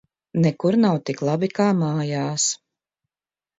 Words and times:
Nekur 0.45 0.77
nav 0.85 0.97
tik 1.09 1.21
labi, 1.29 1.51
kā 1.61 1.69
mājās! 1.83 2.49